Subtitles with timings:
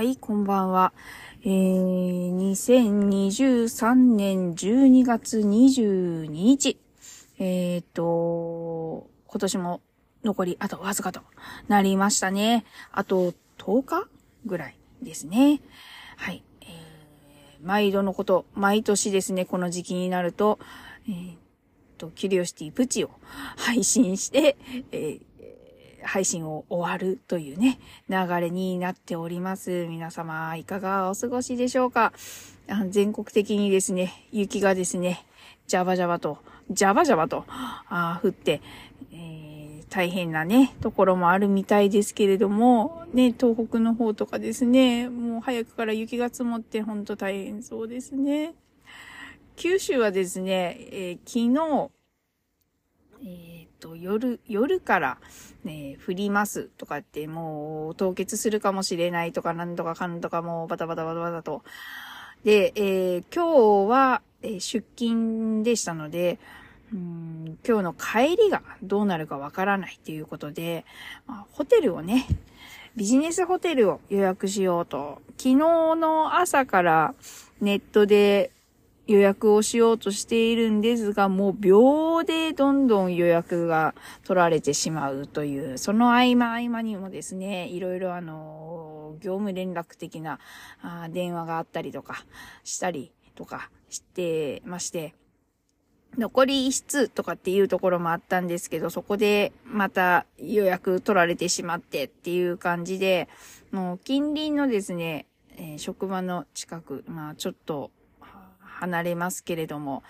[0.00, 0.94] はい、こんばんは。
[1.42, 6.78] えー、2023年12月22日。
[7.38, 9.82] えーと、今年も
[10.24, 11.20] 残りあとわずかと
[11.68, 12.64] なりましたね。
[12.92, 14.08] あと10日
[14.46, 15.60] ぐらいですね。
[16.16, 16.42] はい。
[16.62, 16.68] えー、
[17.62, 20.58] 毎度のこと、毎年ですね、この時期になると、
[21.10, 21.36] えー
[21.98, 23.10] と、キュリオシティプチを
[23.58, 24.56] 配信して、
[24.92, 25.29] えー
[26.02, 27.78] 配信を終わるというね、
[28.08, 29.86] 流れになっております。
[29.88, 32.12] 皆様、いかがお過ごしでしょうか？
[32.88, 35.24] 全国的にですね、雪がですね、
[35.66, 36.38] ジャバジャバと、
[36.70, 38.60] ジャバジャバと、あ降って、
[39.12, 48.54] えー、大変なね、ところもあるみたいですけれども、ね、東北の方とかですね、もう早くから雪が積もってほんと大変そうですね。
[49.56, 51.90] 九州はですね、えー、昨日、
[53.22, 55.18] えっ、ー、と、夜、夜から、
[55.64, 61.62] ね、降りますとかって、もう凍結するかもしれないとか、なんとかかんとかもうバタバタバタバタと。
[62.44, 66.38] で、えー、今日は、え出勤でしたので、
[66.92, 70.84] うん今日の帰りがどうなるかわからないということで、
[71.26, 72.26] まあ、ホテルをね、
[72.96, 77.14] ビジネスホテルを予約しようと、昨日の朝から
[77.60, 78.50] ネットで
[79.10, 90.38] 予約をしようとしているんですが、もう秒でどんどん予約が取られてしまうという、その合間合間にもですね、いろいろあの、業務連絡的な
[90.80, 92.24] あ電話があったりとか
[92.62, 95.16] したりとかしてまして、
[96.16, 103.28] 残り1室とかっていうところもあったんですけど、そこでまた予約取られてしまってっていう感じで、
[103.72, 107.90] もう近隣のですね、えー、職場の近く、まあちょっと
[108.80, 110.02] 離れますけれども、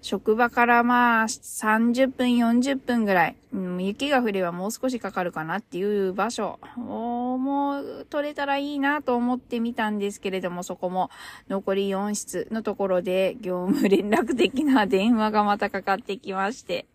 [0.00, 11.10] 職場からまあ30分、40分ぐらい、う、雪が降ればもう少しかかるかなっていう場所をもう取れたらいいなと思ってみたんですけれども、そこも。
[11.48, 16.86] 残り4室のところで業務連絡的な電話がまたかかってきまして、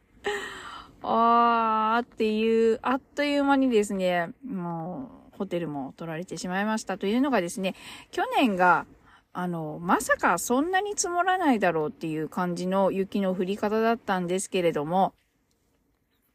[1.02, 7.76] あーっていう、あっという間にですね、もうホテルも取られてしまいましたというのがですね、
[8.12, 8.86] 去年が
[9.34, 15.14] あの、まさかそんなに積もらないだろうっていう感じの雪の降り方だったんですけれども、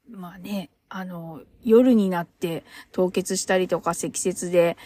[0.08, 4.76] まあね、あの、夜になって凍結したりとか積雪で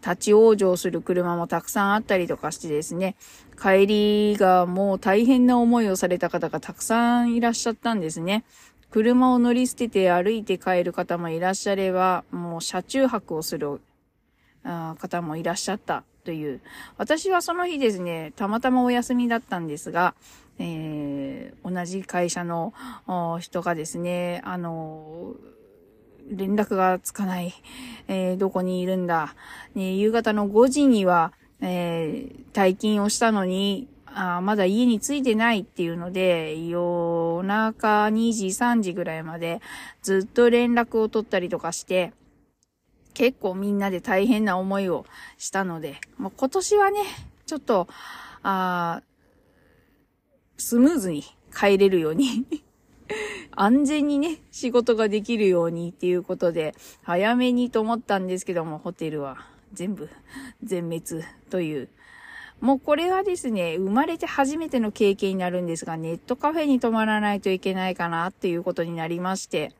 [0.00, 3.16] 立ち往生する車もたくさんあったりとかしてですね、
[3.60, 8.44] 帰りがもう大変な思いをされた方がたくさんいらっしゃったんですね。
[8.90, 13.80] 車を乗り捨てて歩いて帰る方もいらっしゃれば、もう車中泊をする
[14.62, 16.60] 方もいらっしゃったという。
[16.98, 20.14] 私はその日ですね、たまたまお休みだったんですが、
[20.58, 22.74] えー、同じ会社の
[23.40, 25.34] 人がですね、あの、
[26.28, 27.54] 連絡がつかない。
[28.08, 29.36] えー、どこにいるんだ。
[29.76, 39.60] ね、夕方の5時には、えー、退勤をしたのに、あまだ家に着いてないっていうので、夜中2時、3時ぐらいまで
[40.02, 42.12] ずっと連絡を取ったりとかして、
[43.16, 45.06] 結構みんなで大変な思いを
[45.38, 47.00] したので、もう今年はね、
[47.46, 47.88] ちょっと、
[48.42, 49.00] あ
[50.58, 52.46] スムーズに帰れるように
[53.56, 60.10] 安全にね、仕事ができるようにっていうことで、早めにと思ったんですけども、ホテルは全部
[60.62, 61.88] 全滅という。
[62.60, 69.72] もうこれはですね、生まれて初めての経験になるんですが、ネットカフェに泊まらないといけないかなっていうことになりまして、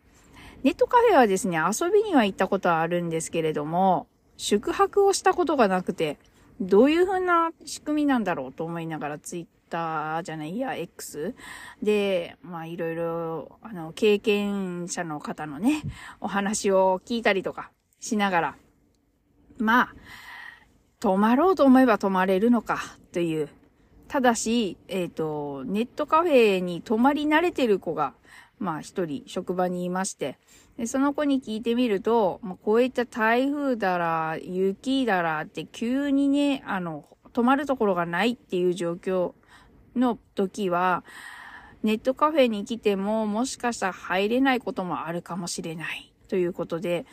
[0.63, 6.19] ネットカフェはですね、遊びには行ったことはあるんですけれども、宿泊をしたことがなくて、
[6.61, 11.35] どういう風な仕組みなんだろうと思いながらツイッターじゃないや、X
[11.83, 15.83] で、まあいろいろ、あの、経験者の方のね、
[16.21, 18.57] お話を聞いたりとかしながら、
[19.59, 19.95] まあ、
[20.99, 22.81] 泊まろうと思えば泊まれるのか
[23.13, 23.49] という。
[24.09, 28.15] ただし、えっ、ー、と、ネットカフェに泊まり慣れてる子が
[28.59, 30.39] まあ一人職場にいまして、
[30.79, 39.33] でその子に聞いてみると、まあ、こういった台風だら、雪だらって急にね、あの、泊まるところがないっていう状況
[39.95, 41.05] の時は、
[41.83, 47.07] ネットカフェに来てももしかしたら入れないこともあるかもしれないということで、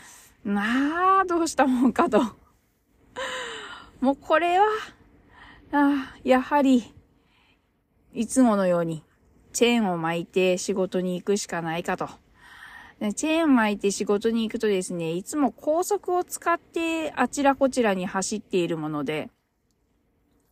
[0.43, 2.21] まあ、どうしたもんかと。
[4.01, 4.65] もうこれは、
[5.75, 6.93] ああやはり、
[8.13, 9.03] いつものように
[9.53, 12.07] チェーンを巻いて仕事に行くしかないかと。
[13.15, 19.31] チェーン巻いて仕事に行くとですね、いつも高速を使ってあちらこちらに走っているもので、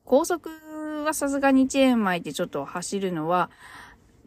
[0.06, 0.50] 高速
[1.06, 3.52] はさすがにチェーン巻いてちょっと走るのは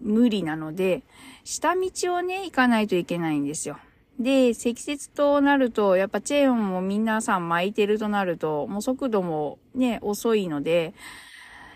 [0.00, 1.02] 無理なので、
[1.42, 3.78] 下道をね、行かないといけないんですよ。
[4.18, 10.94] で、積雪となると、やっぱチェーンも皆さん巻いてるとなると、もう速度もね、遅いので、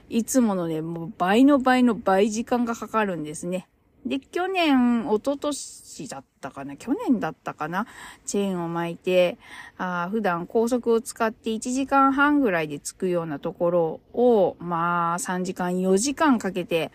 [0.08, 3.68] いつものね、もう倍の倍の倍時間がかかるんですね。
[4.06, 7.86] で、去年、一昨年だったかな去年だったかな
[8.24, 9.36] チェーンを巻いて、
[9.76, 16.92] あ普段高速を使って1時間半ぐらいで着くようなところを、まあ、3時間、4時間かけて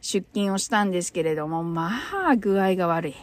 [0.00, 1.90] 出勤をしたんですけれども、ま
[2.30, 3.14] あ、具合が悪い。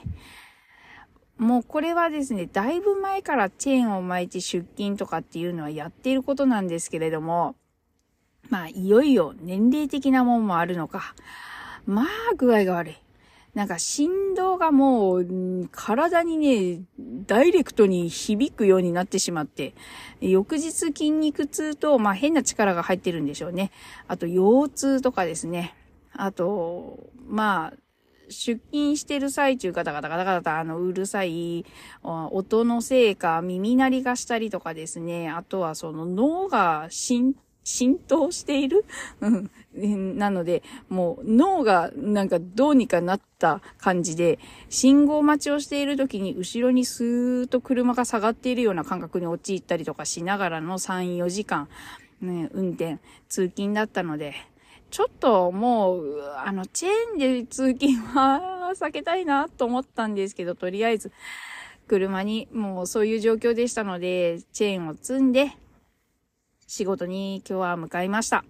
[1.43, 7.55] もうこれはですね、だいぶ前からチェーンを巻いて出勤とかっていうのはやっていることなんですけれども、
[8.49, 11.15] まあ、いよいよ年齢的なもんもあるのか。
[11.85, 12.97] まあ、具合が悪い。
[13.53, 16.81] なんか振動がもう、体にね、
[17.27, 19.75] ダイレクトに響くようになってしまって、
[20.21, 23.71] 翌日筋肉痛と、まあ変な力が入ってるんでしょうね。
[24.07, 25.75] あと腰痛とかですね。
[26.13, 27.77] あと、まあ、
[28.29, 31.65] 出勤してる最中ガタガタガタガタあのうるさい
[32.03, 35.29] 音のせいか耳鳴りがしたりとかですね。
[35.29, 37.35] あとはその脳が浸
[37.65, 38.83] 浸透している？
[39.21, 40.17] うん。
[40.17, 44.37] なので、もう脳がなんかどうにかなった感じで、
[44.67, 51.69] 信号待ちをしている時に後ろにスーッと車が下がっているような感覚に陥ったりとかしながらの3、4時間、
[52.19, 52.99] ね、運転、
[53.29, 54.33] 通勤だったので、
[54.93, 61.11] ちょっともう、あの、チェーンで通勤は避けたいなと思ったんですけど、とりあえず、
[61.87, 65.57] 車にもうそういう状況でしたので、チェーンを積んで、
[66.67, 68.45] 仕事に今日は向かいました。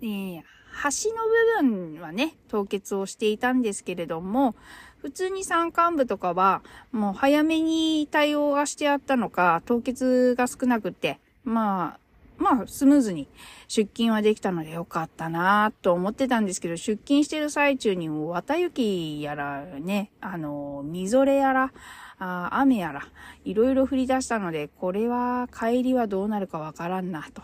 [0.00, 1.24] えー、橋の
[1.58, 4.54] 部分はね、凍結をしていたんですけれども、
[4.98, 6.62] 普通に山間部とかは、
[6.92, 12.09] もう早めに対応がしてあったのか、凍結が少なくて、まあ、
[12.40, 13.28] まあ、スムーズに
[13.68, 21.72] 出勤はできたのでよかったなと思ってたんですけど、出勤してる最中にも、綿雪やらね、あの、みぞれやら、
[22.18, 23.02] あ雨やら、
[23.44, 27.42] いろいろ降り出したので、これは帰りはどうなるかわからんなと、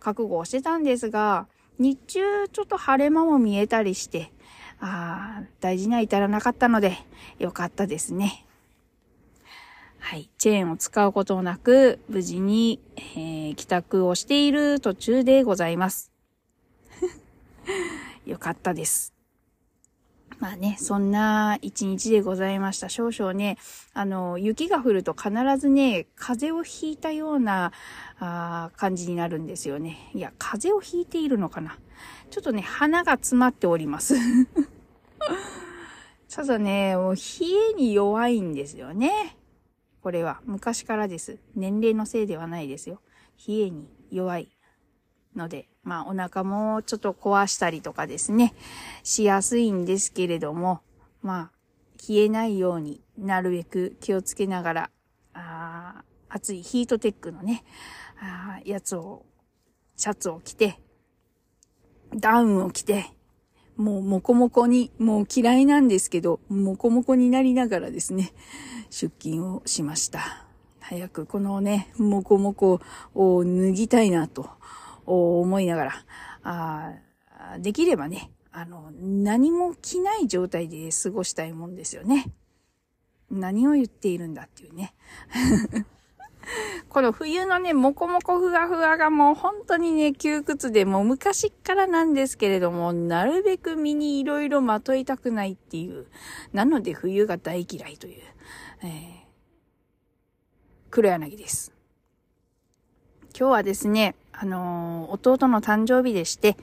[0.00, 1.46] 覚悟をしてたんですが、
[1.78, 4.32] 日中ちょっと晴れ間も見えたりして、
[4.80, 6.98] あ大事には至らなかったので、
[7.38, 8.44] よかったですね。
[10.04, 10.28] はい。
[10.36, 16.10] チェーンを使うことなく、無事に、えー、帰宅をしている途中でございます。
[18.26, 19.14] よかったです。
[20.40, 22.88] まあね、そんな一日でございました。
[22.88, 23.58] 少々ね、
[23.94, 27.72] あの、雪が降ると必ずね、風邪をひいたような
[28.18, 30.10] あ感じになるんですよね。
[30.14, 31.78] いや、風邪をひいているのかな。
[32.30, 34.16] ちょっとね、鼻が詰まっております。
[36.28, 37.22] ただね、もう冷
[37.70, 39.36] えに弱いんですよね。
[40.02, 41.38] これは昔からです。
[41.54, 43.00] 年齢のせいではないですよ。
[43.46, 44.48] 冷えに弱い
[45.36, 48.52] ので、まあお腹もちょっと壊したりとかですね、
[49.04, 50.80] しやすいんですけれども、
[51.22, 54.90] まあ冷えないようになるべく気をつけながら、
[55.34, 57.62] あ暑いヒートテックのね、
[58.20, 59.24] あやつを、
[59.96, 60.80] シャツを着て、
[62.14, 63.06] ダウンを着て、
[63.76, 68.32] もうモコモコに、もう嫌いなんですけど、モコモコになりながらですね、
[68.90, 70.46] 出勤をしました。
[70.80, 72.80] 早くこのね、もこもこ
[73.14, 74.50] を脱ぎたいなと
[75.06, 75.92] 思いながら、
[76.42, 76.92] あ
[77.60, 82.30] できればね、あの、何も着ない状態で過ごしたいもんですよね。
[83.30, 84.94] 何を言っているんだっていうね。
[86.88, 96.06] この冬のね、もこもこふわふわがもう本当にね、窮屈で、もう昔からなんですけれども、なるべく身に色々まといたくないっていう。
[96.52, 98.22] なので冬が大嫌いという。
[98.82, 98.90] えー、
[100.90, 101.72] 黒柳です。
[103.38, 106.56] 今日はですね、あのー、弟の誕生日でして、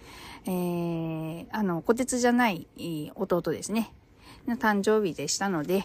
[0.45, 2.67] えー、あの、小鉄じゃない
[3.15, 3.91] 弟ですね。
[4.50, 5.84] の誕生日でしたので、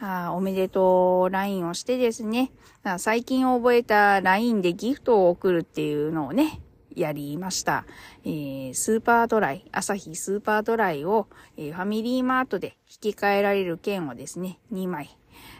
[0.00, 2.52] あおめでとう LINE をしてですね、
[2.98, 6.60] 最近覚えた LINE でギフトを送るっていうのをね、
[6.94, 7.86] やりました。
[8.24, 15.16] えー、スーパードライ、朝日スーパードライを、えー、ファミリーマートで引き換えられる券をですね、2枚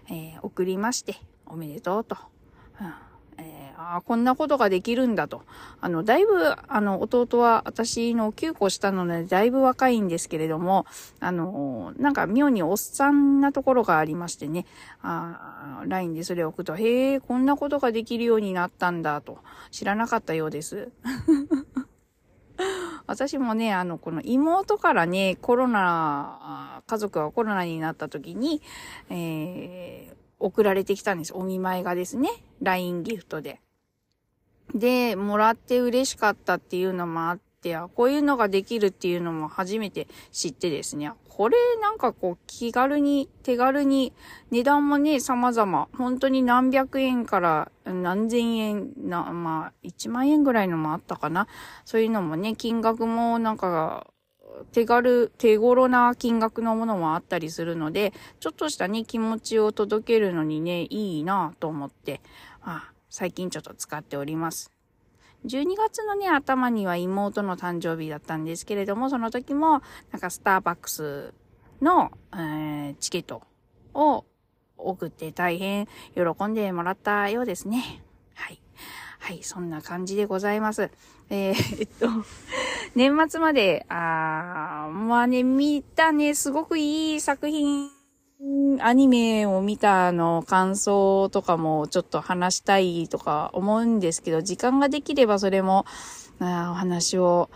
[0.08, 1.16] えー、送りまして、
[1.46, 2.16] おめでとうと。
[2.80, 2.92] うん、
[3.80, 5.42] あ、こんなことができるんだと。
[5.80, 10.86] あの、だいぶ、あの、弟は私の9個したので、だいぶ若いんですけれども、
[11.18, 14.66] あの、なんか妙におっさんなところがありましてね、
[15.02, 19.38] ああ LINE でそれを送ると、へえ、こんなことができるようになったんだと、
[19.70, 20.90] 知らなかったようです。
[23.06, 28.62] 私もね、あの、この妹からね、コロナ、家族がコロナになった時に、
[29.08, 31.32] えー、送られてきたんです。
[31.34, 32.28] お見舞いがですね、
[32.62, 33.60] LINE ギフトで。
[34.74, 44.12] で、もらって嬉しかったっていうのもあって、あ、こういうのができるっていうのも初めて知ってですね、これなんかこう気軽に、手軽に、
[44.50, 51.46] 値段もね、様々、本当に何百円から何千円な、まあ、1万円ぐらいのもあったかな。
[51.84, 54.06] そういうのもね、金額もなんか、
[54.72, 62.20] 手軽、手頃な金額のものもあったりするので、ちょっとしたね、気持ちを届けるのにね、いいなと思って、
[62.62, 64.70] あ最近ちょっと使っております。
[65.44, 71.34] 12月のね、頭には妹の誕生日だったんですけれども、その時も、なんかスターバックス
[71.80, 73.42] の、えー、チケット
[73.94, 74.24] を
[74.76, 78.02] 送って大変喜んでもらったようですね。
[78.34, 78.60] はい。
[79.18, 80.90] はい、そんな感じでございます。
[81.30, 82.08] えー、っと、
[82.94, 87.90] 年末まで、あー、まあね、見たね、すごくいい作品、
[88.80, 95.84] アニメを見たの感想とかもちょっと話したいとか思うんですけど、時間ができればそれも、
[96.40, 97.50] お話を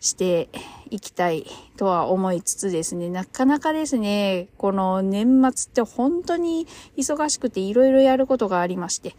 [0.00, 0.48] して
[0.88, 1.44] いきたい
[1.76, 6.66] とは思いつつですね、なかなかですね、この年末って本当に
[6.96, 9.14] 忙しくていろいろやることがありまして、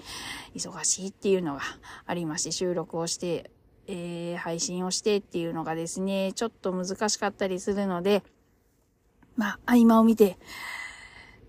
[0.55, 1.61] 忙しいっていうのが
[2.07, 3.51] ありまして、収録をして、
[3.85, 8.23] えー、配信をしてっていうのがですね、ちょっと難しかったりするので、
[9.35, 10.39] まあ、合間を見て、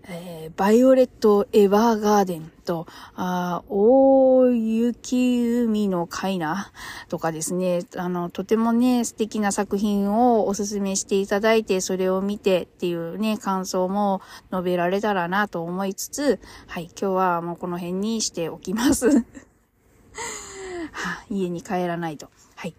[0.07, 6.71] えー、バイオレット・エヴァーガーデンと、あ大雪海のカイナ
[7.07, 19.07] とかですね、あの、とてもね、素敵な作品をおすすめしていただいて、それを見てっていうね、感想も述べられたらなと思いつつ、はい、今日はもうこの辺にしておきます。
[20.91, 22.29] は家に帰らないと。
[22.55, 22.75] はい。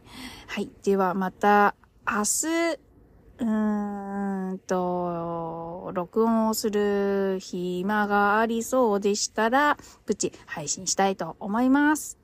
[0.46, 0.70] はい。
[0.82, 1.74] ではまた、
[2.06, 2.83] 明日、
[3.38, 9.76] うーんと、録音をする暇がありそうでしたら、
[10.06, 12.18] プチ配信したいと思います。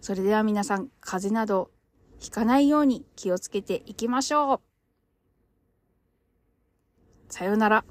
[0.00, 1.70] それでは皆さん、風邪など
[2.18, 4.60] ひかないように気をつけていきましょう。
[7.28, 7.84] さようなら。